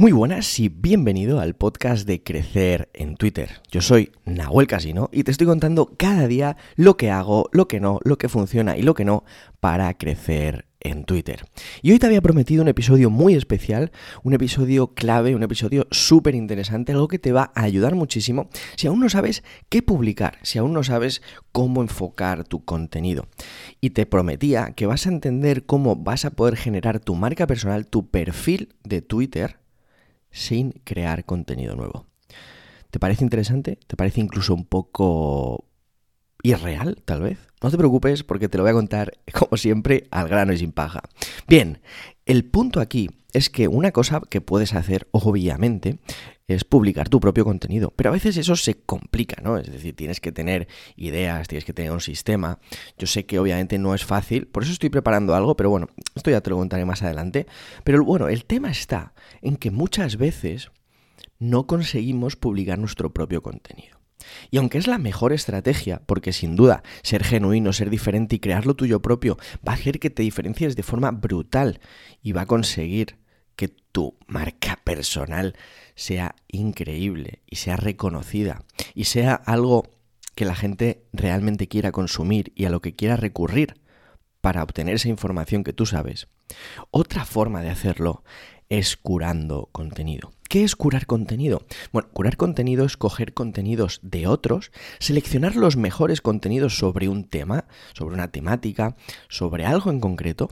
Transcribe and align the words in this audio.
Muy 0.00 0.12
buenas 0.12 0.58
y 0.58 0.70
bienvenido 0.70 1.40
al 1.40 1.56
podcast 1.56 2.06
de 2.06 2.22
Crecer 2.22 2.88
en 2.94 3.16
Twitter. 3.16 3.60
Yo 3.70 3.82
soy 3.82 4.12
Nahuel 4.24 4.66
Casino 4.66 5.10
y 5.12 5.24
te 5.24 5.30
estoy 5.30 5.46
contando 5.46 5.92
cada 5.98 6.26
día 6.26 6.56
lo 6.74 6.96
que 6.96 7.10
hago, 7.10 7.50
lo 7.52 7.68
que 7.68 7.80
no, 7.80 8.00
lo 8.02 8.16
que 8.16 8.30
funciona 8.30 8.78
y 8.78 8.82
lo 8.82 8.94
que 8.94 9.04
no 9.04 9.24
para 9.60 9.92
crecer 9.98 10.64
en 10.80 11.04
Twitter. 11.04 11.44
Y 11.82 11.92
hoy 11.92 11.98
te 11.98 12.06
había 12.06 12.22
prometido 12.22 12.62
un 12.62 12.68
episodio 12.68 13.10
muy 13.10 13.34
especial, 13.34 13.92
un 14.22 14.32
episodio 14.32 14.94
clave, 14.94 15.34
un 15.34 15.42
episodio 15.42 15.86
súper 15.90 16.34
interesante, 16.34 16.92
algo 16.92 17.06
que 17.06 17.18
te 17.18 17.32
va 17.32 17.52
a 17.54 17.64
ayudar 17.64 17.94
muchísimo 17.94 18.48
si 18.76 18.86
aún 18.86 19.00
no 19.00 19.10
sabes 19.10 19.44
qué 19.68 19.82
publicar, 19.82 20.38
si 20.40 20.58
aún 20.58 20.72
no 20.72 20.82
sabes 20.82 21.20
cómo 21.52 21.82
enfocar 21.82 22.44
tu 22.44 22.64
contenido. 22.64 23.26
Y 23.82 23.90
te 23.90 24.06
prometía 24.06 24.72
que 24.74 24.86
vas 24.86 25.04
a 25.04 25.10
entender 25.10 25.66
cómo 25.66 25.94
vas 25.94 26.24
a 26.24 26.30
poder 26.30 26.56
generar 26.56 27.00
tu 27.00 27.14
marca 27.16 27.46
personal, 27.46 27.86
tu 27.86 28.08
perfil 28.08 28.74
de 28.82 29.02
Twitter, 29.02 29.59
sin 30.30 30.70
crear 30.84 31.24
contenido 31.24 31.76
nuevo. 31.76 32.06
¿Te 32.90 32.98
parece 32.98 33.24
interesante? 33.24 33.78
¿Te 33.86 33.96
parece 33.96 34.20
incluso 34.20 34.54
un 34.54 34.64
poco 34.64 35.64
irreal, 36.42 37.02
tal 37.04 37.22
vez? 37.22 37.38
No 37.62 37.70
te 37.70 37.76
preocupes 37.76 38.24
porque 38.24 38.48
te 38.48 38.58
lo 38.58 38.64
voy 38.64 38.70
a 38.70 38.74
contar, 38.74 39.12
como 39.32 39.56
siempre, 39.56 40.06
al 40.10 40.28
grano 40.28 40.52
y 40.52 40.58
sin 40.58 40.72
paja. 40.72 41.02
Bien, 41.46 41.80
el 42.26 42.44
punto 42.44 42.80
aquí 42.80 43.10
es 43.32 43.50
que 43.50 43.68
una 43.68 43.92
cosa 43.92 44.20
que 44.28 44.40
puedes 44.40 44.74
hacer, 44.74 45.08
obviamente, 45.12 45.98
es 46.54 46.64
publicar 46.64 47.08
tu 47.08 47.20
propio 47.20 47.44
contenido. 47.44 47.92
Pero 47.96 48.10
a 48.10 48.12
veces 48.12 48.36
eso 48.36 48.56
se 48.56 48.74
complica, 48.74 49.42
¿no? 49.42 49.58
Es 49.58 49.70
decir, 49.70 49.94
tienes 49.94 50.20
que 50.20 50.32
tener 50.32 50.68
ideas, 50.96 51.48
tienes 51.48 51.64
que 51.64 51.72
tener 51.72 51.92
un 51.92 52.00
sistema. 52.00 52.58
Yo 52.98 53.06
sé 53.06 53.26
que 53.26 53.38
obviamente 53.38 53.78
no 53.78 53.94
es 53.94 54.04
fácil, 54.04 54.46
por 54.46 54.62
eso 54.62 54.72
estoy 54.72 54.90
preparando 54.90 55.34
algo, 55.34 55.56
pero 55.56 55.70
bueno, 55.70 55.88
esto 56.14 56.30
ya 56.30 56.40
te 56.40 56.50
lo 56.50 56.56
contaré 56.56 56.84
más 56.84 57.02
adelante. 57.02 57.46
Pero 57.84 58.04
bueno, 58.04 58.28
el 58.28 58.44
tema 58.44 58.70
está 58.70 59.14
en 59.42 59.56
que 59.56 59.70
muchas 59.70 60.16
veces 60.16 60.70
no 61.38 61.66
conseguimos 61.66 62.36
publicar 62.36 62.78
nuestro 62.78 63.12
propio 63.12 63.42
contenido. 63.42 64.00
Y 64.50 64.58
aunque 64.58 64.78
es 64.78 64.86
la 64.86 64.98
mejor 64.98 65.32
estrategia, 65.32 66.02
porque 66.06 66.32
sin 66.32 66.56
duda 66.56 66.82
ser 67.02 67.24
genuino, 67.24 67.72
ser 67.72 67.90
diferente 67.90 68.36
y 68.36 68.40
crear 68.40 68.66
lo 68.66 68.74
tuyo 68.74 69.00
propio 69.00 69.38
va 69.66 69.72
a 69.72 69.76
hacer 69.76 69.98
que 69.98 70.10
te 70.10 70.22
diferencies 70.22 70.76
de 70.76 70.82
forma 70.82 71.10
brutal 71.10 71.80
y 72.22 72.32
va 72.32 72.42
a 72.42 72.46
conseguir 72.46 73.16
que 73.60 73.68
tu 73.68 74.16
marca 74.26 74.80
personal 74.84 75.54
sea 75.94 76.34
increíble 76.48 77.42
y 77.44 77.56
sea 77.56 77.76
reconocida 77.76 78.64
y 78.94 79.04
sea 79.04 79.34
algo 79.34 79.90
que 80.34 80.46
la 80.46 80.54
gente 80.54 81.04
realmente 81.12 81.68
quiera 81.68 81.92
consumir 81.92 82.54
y 82.56 82.64
a 82.64 82.70
lo 82.70 82.80
que 82.80 82.96
quiera 82.96 83.16
recurrir 83.16 83.74
para 84.40 84.62
obtener 84.62 84.94
esa 84.94 85.10
información 85.10 85.62
que 85.62 85.74
tú 85.74 85.84
sabes. 85.84 86.28
Otra 86.90 87.26
forma 87.26 87.60
de 87.60 87.68
hacerlo 87.68 88.24
es 88.70 88.96
curando 88.96 89.68
contenido. 89.72 90.32
¿Qué 90.50 90.64
es 90.64 90.74
curar 90.74 91.06
contenido? 91.06 91.62
Bueno, 91.92 92.08
curar 92.12 92.36
contenido 92.36 92.84
es 92.84 92.96
coger 92.96 93.34
contenidos 93.34 94.00
de 94.02 94.26
otros, 94.26 94.72
seleccionar 94.98 95.54
los 95.54 95.76
mejores 95.76 96.20
contenidos 96.20 96.76
sobre 96.76 97.08
un 97.08 97.22
tema, 97.22 97.66
sobre 97.92 98.16
una 98.16 98.32
temática, 98.32 98.96
sobre 99.28 99.64
algo 99.64 99.92
en 99.92 100.00
concreto 100.00 100.50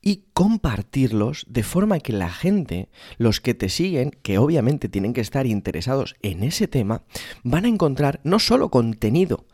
y 0.00 0.26
compartirlos 0.34 1.46
de 1.48 1.64
forma 1.64 1.98
que 1.98 2.12
la 2.12 2.30
gente, 2.30 2.90
los 3.18 3.40
que 3.40 3.54
te 3.54 3.70
siguen, 3.70 4.12
que 4.22 4.38
obviamente 4.38 4.88
tienen 4.88 5.14
que 5.14 5.20
estar 5.20 5.48
interesados 5.48 6.14
en 6.22 6.44
ese 6.44 6.68
tema, 6.68 7.02
van 7.42 7.64
a 7.64 7.70
encontrar 7.70 8.20
no 8.22 8.38
solo 8.38 8.70
contenido, 8.70 9.46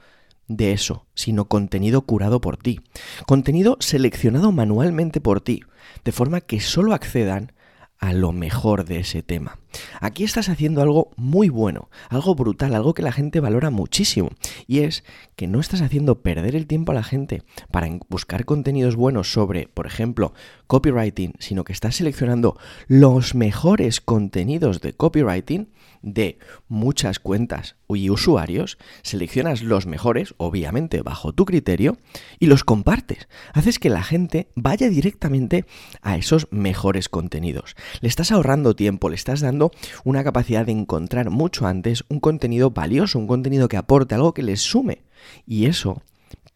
de 0.46 0.72
eso, 0.72 1.06
sino 1.14 1.46
contenido 1.46 2.02
curado 2.02 2.42
por 2.42 2.58
ti, 2.58 2.82
contenido 3.26 3.78
seleccionado 3.80 4.52
manualmente 4.52 5.22
por 5.22 5.40
ti, 5.40 5.62
de 6.04 6.12
forma 6.12 6.42
que 6.42 6.60
solo 6.60 6.92
accedan 6.92 7.52
a 7.98 8.12
lo 8.12 8.32
mejor 8.32 8.84
de 8.84 9.00
ese 9.00 9.22
tema. 9.22 9.58
Aquí 10.00 10.24
estás 10.24 10.48
haciendo 10.48 10.82
algo 10.82 11.10
muy 11.16 11.48
bueno, 11.48 11.88
algo 12.08 12.34
brutal, 12.34 12.74
algo 12.74 12.94
que 12.94 13.02
la 13.02 13.12
gente 13.12 13.40
valora 13.40 13.70
muchísimo. 13.70 14.30
Y 14.66 14.80
es 14.80 15.04
que 15.36 15.46
no 15.46 15.60
estás 15.60 15.80
haciendo 15.80 16.22
perder 16.22 16.56
el 16.56 16.66
tiempo 16.66 16.92
a 16.92 16.94
la 16.94 17.02
gente 17.02 17.42
para 17.70 17.88
buscar 18.08 18.44
contenidos 18.44 18.96
buenos 18.96 19.32
sobre, 19.32 19.68
por 19.68 19.86
ejemplo, 19.86 20.32
copywriting, 20.66 21.34
sino 21.38 21.64
que 21.64 21.72
estás 21.72 21.96
seleccionando 21.96 22.58
los 22.88 23.34
mejores 23.34 24.00
contenidos 24.00 24.80
de 24.80 24.92
copywriting 24.92 25.68
de 26.02 26.38
muchas 26.68 27.18
cuentas 27.18 27.76
y 27.88 28.10
usuarios, 28.10 28.78
seleccionas 29.02 29.62
los 29.62 29.86
mejores, 29.86 30.34
obviamente 30.38 31.02
bajo 31.02 31.32
tu 31.32 31.44
criterio, 31.44 31.98
y 32.38 32.46
los 32.46 32.64
compartes. 32.64 33.28
Haces 33.52 33.78
que 33.78 33.90
la 33.90 34.02
gente 34.02 34.48
vaya 34.54 34.88
directamente 34.88 35.64
a 36.02 36.16
esos 36.16 36.48
mejores 36.50 37.08
contenidos. 37.08 37.74
Le 38.00 38.08
estás 38.08 38.32
ahorrando 38.32 38.76
tiempo, 38.76 39.08
le 39.08 39.16
estás 39.16 39.40
dando 39.40 39.65
una 40.04 40.24
capacidad 40.24 40.66
de 40.66 40.72
encontrar 40.72 41.30
mucho 41.30 41.66
antes 41.66 42.04
un 42.08 42.20
contenido 42.20 42.70
valioso, 42.70 43.18
un 43.18 43.26
contenido 43.26 43.68
que 43.68 43.76
aporte 43.76 44.14
algo 44.14 44.34
que 44.34 44.42
les 44.42 44.60
sume. 44.60 45.02
Y 45.46 45.66
eso 45.66 46.02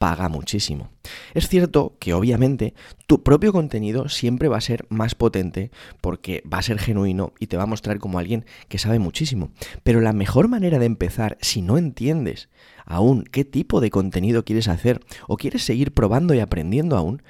paga 0.01 0.31
muchísimo. 0.31 0.89
Es 1.35 1.49
cierto 1.49 1.95
que 1.99 2.15
obviamente 2.15 2.73
tu 3.07 3.23
propio 3.23 3.53
contenido 3.53 4.09
siempre 4.09 4.49
va 4.49 4.57
a 4.57 4.63
ser 4.63 4.87
más 4.89 5.15
potente 5.15 5.71
porque 6.01 6.43
va 6.51 6.57
a 6.57 6.63
ser 6.63 6.79
genuino 6.79 7.35
y 7.39 7.49
te 7.49 7.59
va 7.59 7.65
a 7.65 7.67
mostrar 7.67 7.99
como 7.99 8.19
alguien 8.19 8.47
que 8.69 8.79
sabe 8.79 8.99
muchísimo. 8.99 9.51
Pero 9.83 10.01
la 10.01 10.15
mejor 10.15 10.49
manera 10.49 10.79
de 10.79 10.87
empezar, 10.87 11.37
si 11.43 11.61
no 11.61 11.77
entiendes 11.77 12.49
aún 12.87 13.25
qué 13.25 13.45
tipo 13.45 13.83
de 13.83 13.91
contenido 13.91 14.43
quieres 14.43 14.69
hacer 14.69 15.01
o 15.29 15.37
quieres 15.37 15.65
seguir 15.65 15.93
probando 15.93 16.33
y 16.33 16.41
aprendiendo 16.41 16.97
aún, 16.97 17.23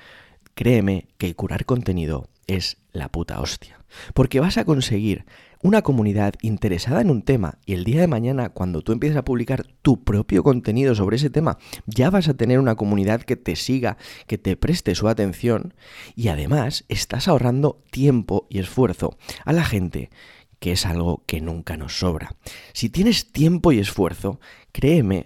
créeme 0.54 1.08
que 1.18 1.34
curar 1.34 1.64
contenido 1.64 2.28
es 2.46 2.76
la 2.92 3.08
puta 3.08 3.40
hostia. 3.40 3.80
Porque 4.14 4.38
vas 4.38 4.58
a 4.58 4.64
conseguir 4.64 5.24
una 5.62 5.82
comunidad 5.82 6.34
interesada 6.42 7.00
en 7.00 7.10
un 7.10 7.22
tema 7.22 7.58
y 7.66 7.74
el 7.74 7.84
día 7.84 8.00
de 8.00 8.06
mañana 8.06 8.48
cuando 8.48 8.82
tú 8.82 8.92
empieces 8.92 9.18
a 9.18 9.24
publicar 9.24 9.66
tu 9.82 10.02
propio 10.04 10.42
contenido 10.42 10.94
sobre 10.94 11.16
ese 11.16 11.30
tema, 11.30 11.58
ya 11.86 12.10
vas 12.10 12.28
a 12.28 12.34
tener 12.34 12.58
una 12.58 12.76
comunidad 12.76 13.22
que 13.22 13.36
te 13.36 13.56
siga, 13.56 13.98
que 14.26 14.38
te 14.38 14.56
preste 14.56 14.94
su 14.94 15.08
atención 15.08 15.74
y 16.14 16.28
además 16.28 16.84
estás 16.88 17.28
ahorrando 17.28 17.82
tiempo 17.90 18.46
y 18.48 18.58
esfuerzo 18.58 19.16
a 19.44 19.52
la 19.52 19.64
gente 19.64 20.10
que 20.58 20.72
es 20.72 20.86
algo 20.86 21.24
que 21.26 21.40
nunca 21.40 21.76
nos 21.76 21.98
sobra. 21.98 22.36
Si 22.72 22.90
tienes 22.90 23.32
tiempo 23.32 23.72
y 23.72 23.78
esfuerzo, 23.78 24.40
créeme 24.72 25.24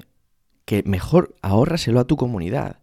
que 0.64 0.82
mejor 0.84 1.34
ahórraselo 1.42 2.00
a 2.00 2.06
tu 2.06 2.16
comunidad 2.16 2.78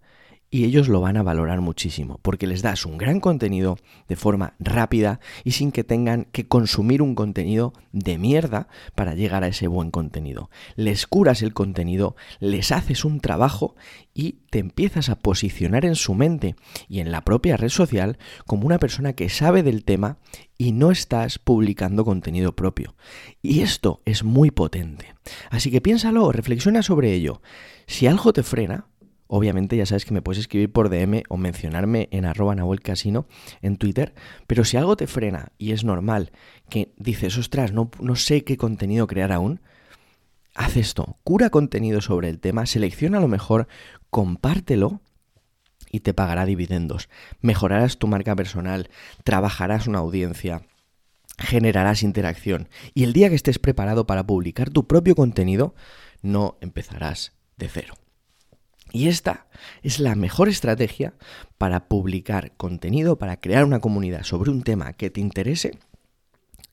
y 0.53 0.66
ellos 0.66 0.89
lo 0.89 1.00
van 1.00 1.16
a 1.16 1.23
valorar 1.23 1.62
muchísimo 1.62 2.19
porque 2.22 2.45
les 2.45 2.62
das 2.62 2.85
un 2.85 2.97
gran 2.97 3.22
contenido 3.22 3.78
de 4.09 4.17
forma 4.17 4.53
rápida 4.59 5.22
y 5.45 5.51
sin 5.51 5.72
que 5.72 5.85
tengan 5.85 6.25
que 6.34 6.45
consumir 6.45 7.01
un 7.01 7.16
contenido 7.16 7.73
de 7.94 8.17
mierda 8.17 8.67
para 8.94 9.16
llegar 9.16 9.45
a 9.45 9.47
ese 9.47 9.67
buen 9.67 9.91
contenido. 9.91 10.50
Les 10.75 11.07
curas 11.07 11.41
el 11.41 11.53
contenido, 11.53 12.17
les 12.41 12.73
haces 12.73 13.06
un 13.06 13.22
trabajo 13.22 13.75
y 14.13 14.40
te 14.50 14.59
empiezas 14.59 15.07
a 15.07 15.16
posicionar 15.16 15.85
en 15.85 15.95
su 15.95 16.13
mente 16.13 16.56
y 16.90 17.00
en 17.00 17.11
la 17.11 17.22
propia 17.22 17.56
red 17.56 17.69
social 17.69 18.17
como 18.45 18.66
una 18.66 18.78
persona 18.78 19.13
que 19.13 19.29
sabe 19.29 19.63
del 19.63 19.85
tema 19.85 20.17
y 20.57 20.73
no 20.73 20.91
estás 20.91 21.40
publicando 21.40 22.03
contenido 22.03 22.57
propio. 22.57 22.95
Y 23.41 23.61
esto 23.61 24.01
es 24.03 24.25
muy 24.25 24.51
potente. 24.51 25.16
Así 25.50 25.72
que 25.72 25.79
piénsalo, 25.79 26.34
reflexiona 26.34 26.84
sobre 26.84 27.13
ello. 27.13 27.41
Si 27.88 28.06
algo 28.06 28.34
te 28.34 28.44
frena, 28.44 28.91
Obviamente 29.34 29.78
ya 29.78 29.86
sabes 29.86 30.03
que 30.03 30.14
me 30.14 30.22
puedes 30.22 30.42
escribir 30.42 30.74
por 30.74 30.90
DM 30.90 31.24
o 31.30 31.38
mencionarme 31.38 32.09
en 32.12 32.25
arroba 32.25 32.53
Nahuel 32.53 32.81
Casino 32.81 33.28
en 33.62 33.78
Twitter, 33.78 34.14
pero 34.46 34.66
si 34.66 34.75
algo 34.75 34.97
te 34.97 35.08
frena 35.08 35.53
y 35.58 35.72
es 35.72 35.86
normal 35.86 36.34
que 36.69 36.92
dices, 36.97 37.38
ostras, 37.38 37.72
no, 37.72 37.90
no 38.02 38.18
sé 38.18 38.44
qué 38.44 38.58
contenido 38.58 39.08
crear 39.08 39.31
aún, 39.31 39.62
haz 40.53 40.75
esto, 40.75 41.16
cura 41.24 41.50
contenido 41.50 42.02
sobre 42.02 42.28
el 42.28 42.41
tema, 42.41 42.66
selecciona 42.66 43.22
lo 43.22 43.30
mejor, 43.30 43.70
compártelo 44.09 45.00
y 45.90 46.02
te 46.02 46.14
pagará 46.14 46.46
dividendos. 46.46 47.08
Mejorarás 47.40 48.00
tu 48.00 48.08
marca 48.08 48.36
personal, 48.36 48.90
trabajarás 49.24 49.88
una 49.88 50.00
audiencia, 50.00 50.64
generarás 51.38 52.03
interacción 52.03 52.68
y 52.94 53.05
el 53.05 53.14
día 53.14 53.29
que 53.29 53.35
estés 53.35 53.59
preparado 53.59 54.05
para 54.05 54.28
publicar 54.28 54.72
tu 54.72 54.88
propio 54.88 55.16
contenido, 55.16 55.73
no 56.22 56.58
empezarás 56.59 57.32
de 57.55 57.70
cero. 57.70 58.01
Y 58.91 59.08
esta 59.08 59.47
es 59.84 59.99
la 59.99 60.16
mejor 60.16 60.49
estrategia 60.49 61.14
para 61.58 61.88
publicar 61.88 62.52
contenido, 62.58 63.17
para 63.17 63.38
crear 63.38 63.64
una 63.66 63.79
comunidad 63.79 64.23
sobre 64.23 64.52
un 64.52 64.64
tema 64.64 64.93
que 64.93 65.09
te 65.09 65.22
interese 65.22 65.78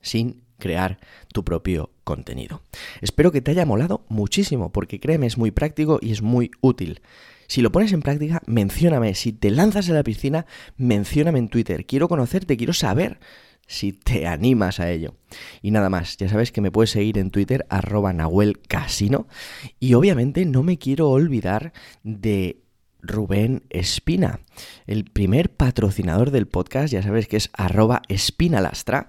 sin 0.01 0.43
crear 0.59 0.99
tu 1.33 1.45
propio 1.45 1.91
contenido. 2.05 2.63
Espero 3.01 3.31
que 3.31 3.41
te 3.41 3.53
haya 3.53 3.67
molado 3.67 4.05
muchísimo 4.09 4.73
porque 4.73 5.01
créeme 5.01 5.27
es 5.27 5.39
muy 5.39 5.51
práctico 5.51 5.99
y 6.03 6.13
es 6.13 6.23
muy 6.23 6.51
útil. 6.61 7.01
Si 7.47 7.63
lo 7.63 7.73
pones 7.73 7.93
en 7.93 8.03
práctica, 8.03 8.43
mencióname. 8.47 9.15
Si 9.15 9.33
te 9.33 9.51
lanzas 9.51 9.89
a 9.89 9.95
la 9.95 10.03
piscina, 10.03 10.45
mencióname 10.77 11.39
en 11.39 11.49
Twitter. 11.49 11.87
Quiero 11.87 12.09
conocerte, 12.09 12.57
quiero 12.57 12.75
saber 12.75 13.21
si 13.69 13.93
te 13.93 14.27
animas 14.27 14.81
a 14.81 14.91
ello. 14.91 15.15
Y 15.63 15.71
nada 15.71 15.91
más, 15.91 16.17
ya 16.17 16.29
sabes 16.29 16.51
que 16.51 16.61
me 16.61 16.73
puedes 16.73 16.91
seguir 16.91 17.19
en 17.19 17.31
Twitter 17.31 17.67
arroba 17.69 18.13
Nahuel 18.13 18.59
Casino 18.61 19.29
y 19.79 19.95
obviamente 19.95 20.45
no 20.45 20.65
me 20.65 20.79
quiero 20.79 21.11
olvidar 21.11 21.73
de 22.03 22.63
Rubén 23.01 23.63
Espina, 23.71 24.41
el 24.87 25.05
primer 25.05 25.51
patrocinador 25.51 26.33
del 26.33 26.49
podcast, 26.49 26.93
ya 26.93 27.03
sabes 27.03 27.29
que 27.29 27.37
es 27.37 27.51
arroba 27.53 28.03
espinalastra 28.09 29.09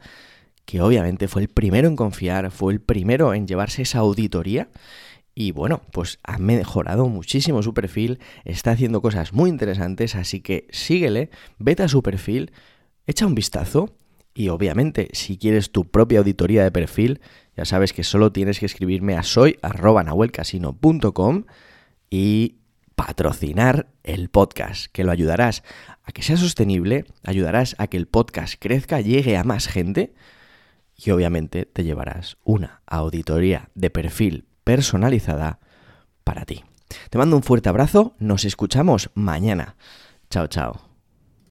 que 0.65 0.81
obviamente 0.81 1.27
fue 1.27 1.41
el 1.41 1.47
primero 1.47 1.87
en 1.87 1.95
confiar, 1.95 2.51
fue 2.51 2.73
el 2.73 2.79
primero 2.79 3.33
en 3.33 3.47
llevarse 3.47 3.81
esa 3.81 3.99
auditoría. 3.99 4.69
Y 5.33 5.51
bueno, 5.51 5.81
pues 5.91 6.19
ha 6.21 6.37
mejorado 6.37 7.07
muchísimo 7.07 7.63
su 7.63 7.73
perfil, 7.73 8.19
está 8.45 8.71
haciendo 8.71 9.01
cosas 9.01 9.33
muy 9.33 9.49
interesantes, 9.49 10.13
así 10.13 10.41
que 10.41 10.67
síguele, 10.69 11.31
vete 11.57 11.81
a 11.81 11.87
su 11.87 12.03
perfil, 12.03 12.51
echa 13.07 13.25
un 13.25 13.33
vistazo 13.33 13.95
y 14.33 14.49
obviamente 14.49 15.09
si 15.13 15.37
quieres 15.37 15.71
tu 15.71 15.85
propia 15.85 16.19
auditoría 16.19 16.63
de 16.63 16.71
perfil, 16.71 17.21
ya 17.55 17.65
sabes 17.65 17.93
que 17.93 18.03
solo 18.03 18.31
tienes 18.31 18.59
que 18.59 18.65
escribirme 18.65 19.15
a 19.17 19.23
soy.nahuelcasino.com 19.23 21.45
y 22.09 22.55
patrocinar 22.95 23.87
el 24.03 24.29
podcast, 24.29 24.87
que 24.91 25.03
lo 25.03 25.11
ayudarás 25.11 25.63
a 26.03 26.11
que 26.11 26.21
sea 26.21 26.37
sostenible, 26.37 27.05
ayudarás 27.23 27.75
a 27.77 27.87
que 27.87 27.97
el 27.97 28.07
podcast 28.07 28.55
crezca, 28.59 29.01
llegue 29.01 29.37
a 29.37 29.43
más 29.43 29.67
gente 29.67 30.13
y 30.95 31.11
obviamente 31.11 31.65
te 31.65 31.83
llevarás 31.83 32.37
una 32.43 32.81
auditoría 32.87 33.69
de 33.73 33.89
perfil 33.89 34.45
personalizada 34.63 35.59
para 36.23 36.45
ti. 36.45 36.63
Te 37.09 37.17
mando 37.17 37.37
un 37.37 37.43
fuerte 37.43 37.69
abrazo, 37.69 38.15
nos 38.19 38.45
escuchamos 38.45 39.09
mañana. 39.13 39.75
Chao, 40.29 40.47
chao. 40.47 40.88